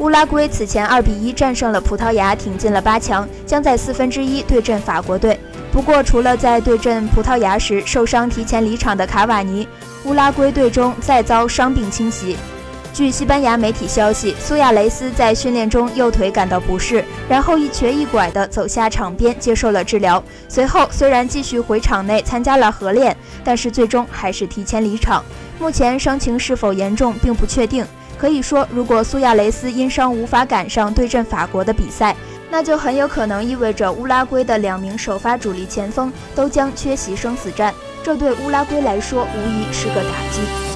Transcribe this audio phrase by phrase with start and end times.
[0.00, 5.38] 乌拉圭此前2比1战胜了葡萄牙，挺进了八强，将在四分之一对阵法国队。
[5.70, 9.68] 不过，除了在对阵葡萄牙时受伤提前离场的卡瓦尼，
[10.04, 12.34] 乌拉圭队中再遭伤病侵袭。
[12.94, 20.22] 据西班牙媒体消息，苏亚雷斯在训练中右腿感到不适，然后一瘸一拐地走下场边接受了治疗。
[20.48, 23.14] 随后虽然继续回场内参加了合练，
[23.44, 25.22] 但是最终还是提前离场。
[25.58, 27.84] 目前伤情是否严重并不确定。
[28.20, 32.14] 可以说，如果苏亚雷斯因伤无法赶上对阵法国的比赛，
[32.50, 40.69] 那就很有可能意味着乌拉圭的两名首发主力前锋都将缺席生死战，这对乌拉圭来说无疑是个打击。